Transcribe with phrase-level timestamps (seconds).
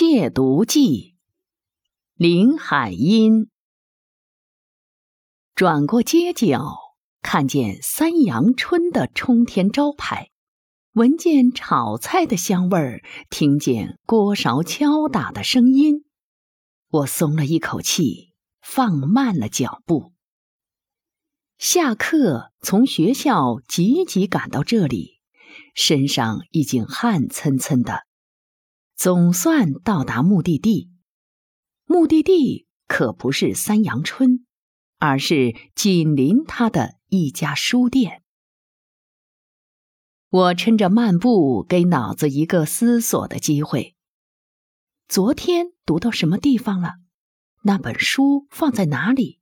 [0.00, 1.16] 窃读记，
[2.14, 3.48] 林海音。
[5.56, 6.76] 转过街角，
[7.20, 10.30] 看见三阳春的冲天招牌，
[10.92, 16.04] 闻见炒菜的香味儿，听见锅勺敲打的声音，
[16.90, 20.12] 我松了一口气，放慢了脚步。
[21.58, 25.18] 下课从学校急急赶到这里，
[25.74, 28.06] 身上已经汗涔涔的。
[28.98, 30.90] 总算到达目的地，
[31.84, 34.44] 目的地可不是三阳春，
[34.98, 38.24] 而是紧邻他的一家书店。
[40.30, 43.94] 我趁着漫步，给脑子一个思索的机会。
[45.06, 46.94] 昨天读到什么地方了？
[47.62, 49.38] 那本书放在哪里？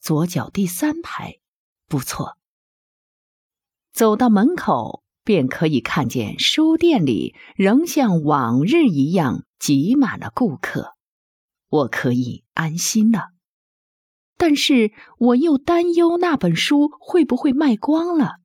[0.00, 1.38] 左脚第三排，
[1.86, 2.36] 不错。
[3.92, 5.01] 走到门口。
[5.24, 10.94] 便可以看见书店里仍像往日一样挤满了顾客，
[11.68, 13.28] 我可以安心了。
[14.36, 18.40] 但是我又担忧那本书会不会卖光了，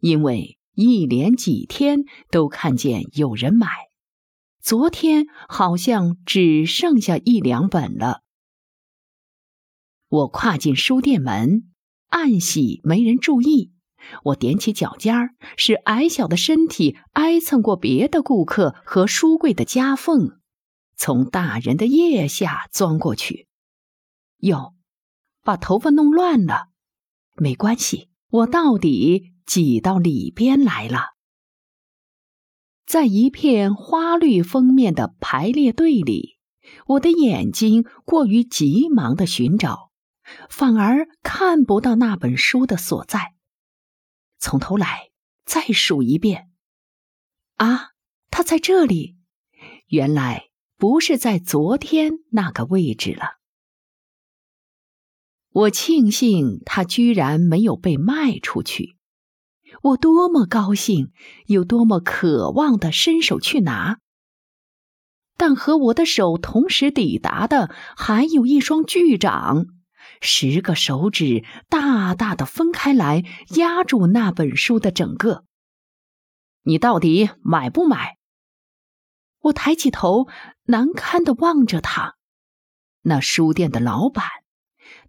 [0.00, 3.68] 因为一连几天都看见有人买，
[4.60, 8.20] 昨天好像只剩下一两本了。
[10.08, 11.72] 我跨进书店门，
[12.08, 13.72] 暗喜没人注意。
[14.24, 20.38] 我踮起脚尖儿，使矮小的身体挨蹭过别的顾客和书柜的夹缝，
[20.96, 23.46] 从大人的腋下钻过去。
[24.38, 24.74] 哟，
[25.42, 26.68] 把头发弄乱了，
[27.34, 31.14] 没关系，我到底挤到里边来了。
[32.84, 36.38] 在一片花绿封面的排列队里，
[36.86, 39.90] 我的眼睛过于急忙的寻找，
[40.48, 43.35] 反而看不到那本书的所在。
[44.38, 45.10] 从头来，
[45.44, 46.50] 再数一遍。
[47.56, 47.90] 啊，
[48.30, 49.16] 他在这里，
[49.88, 53.38] 原来不是在昨天那个位置了。
[55.50, 58.96] 我庆幸他居然没有被卖出去。
[59.82, 61.12] 我多么高兴，
[61.46, 63.98] 有多么渴望的伸手去拿。
[65.38, 69.66] 但和我的手同时抵达的，还有一双巨掌。
[70.20, 73.24] 十个手指大大的分开来，
[73.56, 75.44] 压住那本书的整个。
[76.62, 78.16] 你到底买不买？
[79.40, 80.26] 我抬起头，
[80.64, 82.16] 难堪的望着他。
[83.02, 84.24] 那书店的老板，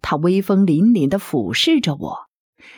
[0.00, 2.28] 他威风凛凛的俯视着我，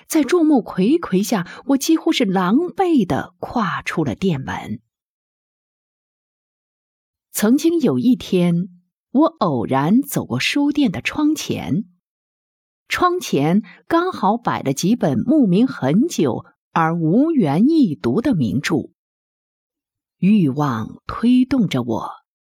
[0.06, 4.80] 在众目睽睽下，我几乎是狼狈的跨出了店门。
[7.32, 8.80] 曾经有一天，
[9.10, 11.89] 我偶然走过书店的窗前。
[12.90, 18.90] 窗前刚好摆了几本慕名很久而无缘一读的名著，
[20.18, 22.10] 欲望推动着我，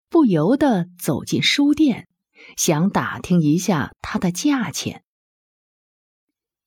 [0.09, 2.09] 不由得走进书店，
[2.57, 5.03] 想打听一下它的价钱。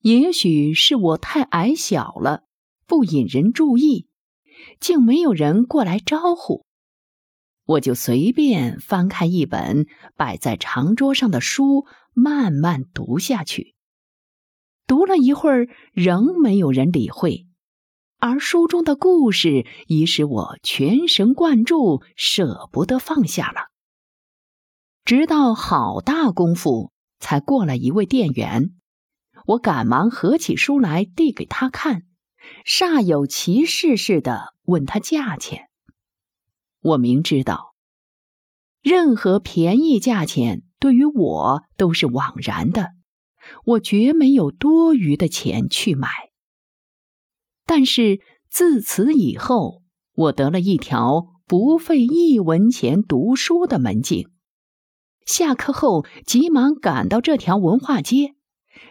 [0.01, 2.45] 也许是我太矮小了，
[2.87, 4.09] 不引人注意，
[4.81, 6.65] 竟没有人过来招呼，
[7.67, 9.87] 我就随便翻开一本
[10.17, 11.85] 摆在长桌上的书。
[12.19, 13.77] 慢慢读下去，
[14.89, 17.47] 读了一会儿，仍没有人理会，
[18.19, 23.71] 而书中的故事已使我全神贯注，舍不得放下了。
[25.05, 26.91] 直到好大功夫，
[27.21, 28.75] 才过来一位店员，
[29.47, 32.03] 我赶忙合起书来递给他看，
[32.67, 35.71] 煞有其事似的问他价钱。
[36.81, 37.75] 我明知道，
[38.83, 40.68] 任何便宜价钱。
[40.79, 42.91] 对于我都是枉然的，
[43.65, 46.09] 我绝没有多余的钱去买。
[47.67, 49.83] 但是自此以后，
[50.15, 54.31] 我得了一条不费一文钱读书的门径。
[55.27, 58.35] 下课后，急忙赶到这条文化街，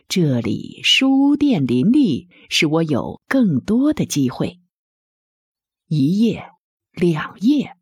[0.08, 4.59] 这里书店林立，使我有更多的机会。
[5.88, 6.44] 一页，
[6.92, 7.76] 两页。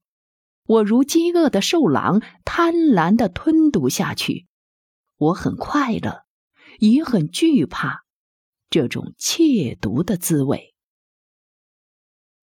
[0.68, 4.48] 我如饥饿的兽狼，贪婪的吞读下去。
[5.18, 6.24] 我很快乐，
[6.80, 8.04] 也很惧怕
[8.70, 10.74] 这种窃读的滋味。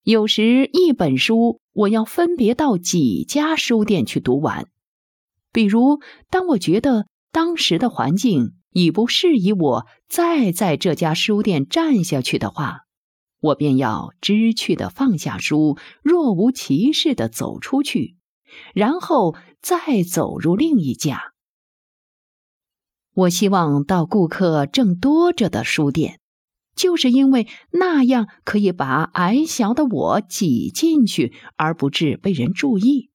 [0.04, 4.68] 有时一本书，我要分别到几家书店去读完。
[5.52, 12.82] 比如，当我觉得当时的环境已不适宜我再在这家书店站下去的话。
[13.42, 18.16] 我便要知趣的放下书，若无其事的走出去，
[18.74, 21.34] 然后再走入另一家。
[23.14, 26.20] 我希望到顾客正多着的书店，
[26.76, 33.10] 就是因为那样可以把矮小的我挤进去，而不致被人注意。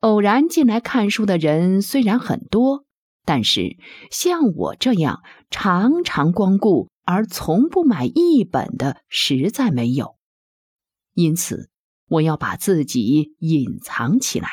[0.00, 2.84] 偶然进来看书的人虽然很多，
[3.24, 3.78] 但是
[4.10, 10.16] 像我这样常常光顾而从不买一本的，实在没有。
[11.14, 11.70] 因此，
[12.08, 14.48] 我要把自己隐藏起来，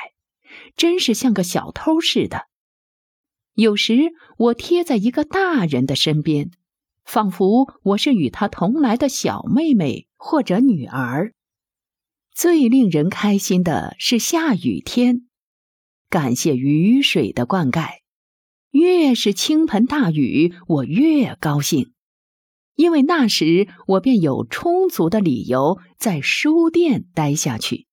[0.75, 2.47] 真是像个小偷似的。
[3.53, 6.51] 有时我贴在一个大人的身边，
[7.03, 11.33] 仿佛我是与他同来的小妹妹或者女儿。
[12.33, 15.27] 最令人开心的是下雨天，
[16.09, 17.99] 感谢雨水的灌溉。
[18.71, 21.91] 越是倾盆大雨，我越高兴，
[22.79, 27.87] 因为那时我便有充足的理由在书店待下去，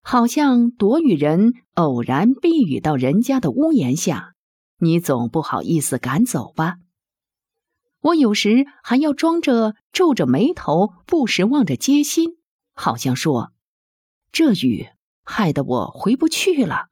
[0.00, 4.34] 好像躲雨人偶然避雨到人家的屋檐下。
[4.78, 6.76] 你总不好意思赶走吧？
[8.00, 12.36] 我有时还要装着皱着眉头，不时望着街心，
[12.74, 13.50] 好像说
[14.30, 14.86] ：“这雨
[15.24, 16.90] 害得我回不去了。”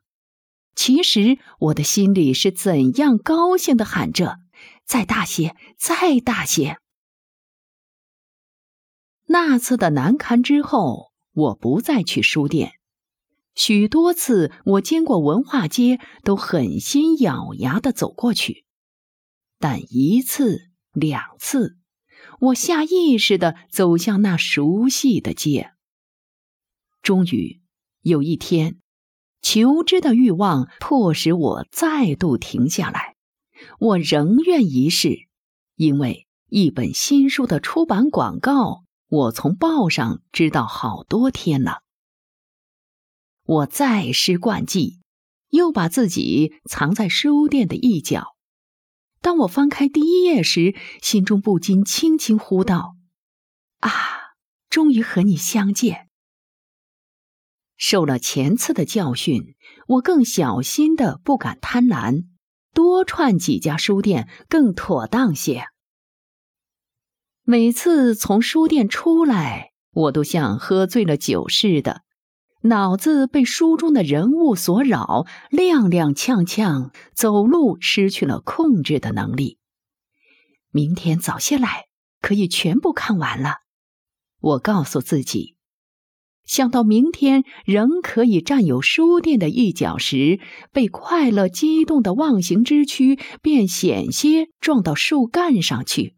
[0.74, 4.38] 其实我的心里是怎样高兴的，喊着
[4.84, 6.78] ：“再大些，再大些！”
[9.34, 12.74] 那次的难堪之后，我不再去书店。
[13.56, 18.64] 许多次，我经过文化街，都狠心咬牙的走过去。
[19.58, 21.76] 但一次、两次，
[22.38, 25.72] 我下意识的走向那熟悉的街。
[27.02, 27.60] 终于
[28.02, 28.78] 有一天，
[29.42, 33.16] 求知的欲望迫使我再度停下来。
[33.80, 35.26] 我仍愿一试，
[35.74, 38.83] 因为一本新书的出版广告，
[39.14, 41.82] 我从报上知道好多天了。
[43.44, 44.98] 我再施惯技，
[45.50, 48.34] 又把自己藏在书店的一角。
[49.20, 52.96] 当我翻开第一页时，心中不禁轻轻呼道
[53.78, 53.92] ：“啊，
[54.68, 56.08] 终于和你相见！”
[57.78, 59.54] 受了前次的教训，
[59.86, 62.24] 我更小心的不敢贪婪，
[62.72, 65.68] 多串几家书店更妥当些。
[67.46, 72.00] 每次从书店出来，我都像喝醉了酒似的。
[72.62, 79.58] 脑子被书中的人物所扰，踉踉跄跄，走路失去了控制的能力。
[80.70, 81.84] 明天早些来，
[82.22, 83.56] 可以全部看完了。
[84.40, 85.56] 我告诉自己，
[86.46, 90.40] 想到明天仍可以占有书店的一角时，
[90.72, 96.16] 被快乐激动的忘形之躯便险些撞到树干上去。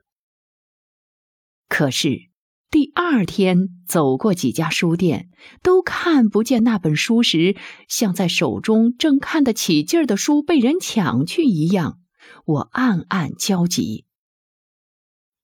[1.69, 2.31] 可是。
[2.69, 5.31] 第二天走过几家书店，
[5.63, 7.57] 都看不见那本书时，
[7.89, 12.01] 像在手中正看得起劲儿的书被人抢去一样，
[12.45, 14.05] 我暗暗焦急。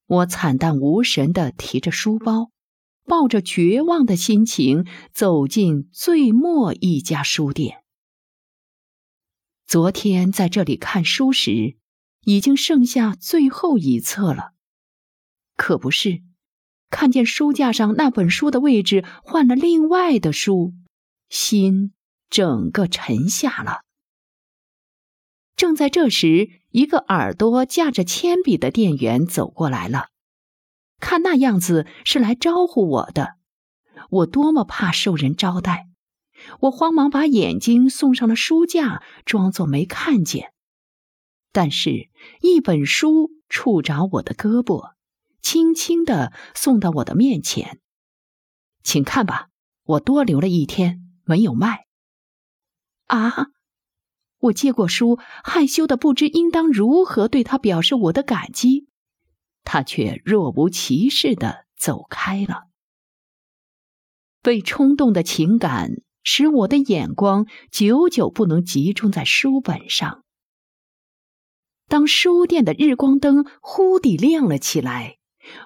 [0.05, 2.51] 我惨淡无神的提着书包，
[3.05, 7.83] 抱着绝望的心情走进最末一家书店。
[9.65, 11.77] 昨天在这里看书时，
[12.25, 14.51] 已经剩下最后一册了，
[15.63, 16.21] 可不是。
[16.89, 20.73] 看见书架上那本书的位置换了另外的书，
[21.29, 21.93] 心
[22.29, 23.79] 整个沉下了。
[25.55, 30.09] 正在这时，一个耳朵架着铅笔的店员走过来了，
[30.99, 33.35] 看那样子是来招呼我的。
[34.09, 35.87] 我多么怕受人招待，
[36.59, 40.51] 我慌忙把眼睛送上了书架，装作没看见。
[41.53, 42.09] 但是，
[42.41, 44.91] 一本书触着我的胳膊。
[45.43, 47.79] 轻轻的送到我的面前，
[48.81, 49.49] 请看吧，
[49.83, 51.85] 我多留了一天没有卖。
[53.07, 53.49] 啊！
[54.39, 58.87] 我接过书，害羞的不知应当如何对他表示我的感激，
[59.63, 62.69] 他却若无其事的走开了。
[64.41, 70.23] 被冲动的情感使我的眼光久久不能集中在书本上。
[71.87, 75.17] 当书店的日光灯忽地亮了起来。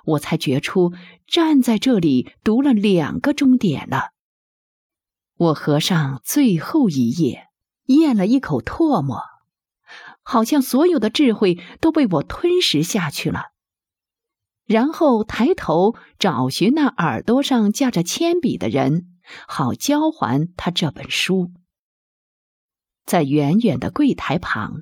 [0.05, 0.93] 我才觉出
[1.27, 4.11] 站在这里读了两个钟点了。
[5.35, 7.47] 我合上最后一页，
[7.85, 9.21] 咽了一口唾沫，
[10.23, 13.51] 好像所有的智慧都被我吞食下去了。
[14.65, 19.17] 然后抬头找寻那耳朵上架着铅笔的人，
[19.47, 21.51] 好交还他这本书。
[23.05, 24.81] 在远远的柜台旁，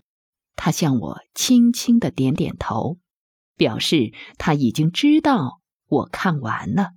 [0.55, 2.97] 他向我轻轻的点点头。
[3.55, 6.91] 表示他已经知道我看完了。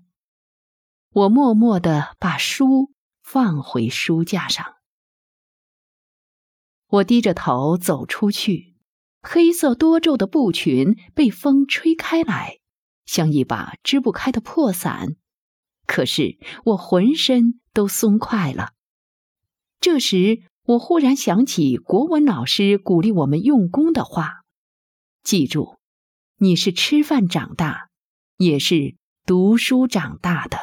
[1.10, 4.74] 我默默的把书放回书架上。
[6.88, 8.74] 我低着头走出去，
[9.20, 12.58] 黑色多皱的布裙被风吹开来，
[13.04, 15.16] 像一把支不开的破伞。
[15.86, 18.72] 可是我浑身都松快了。
[19.80, 24.44] 这时，我忽然想起国文老师鼓励我们用功的话
[25.24, 25.77] ：“记住，
[26.40, 27.88] 你是吃饭长大，
[28.36, 28.94] 也是
[29.26, 30.56] 读书长大的。”